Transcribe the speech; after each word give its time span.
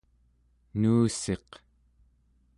nuussiq 0.79 1.49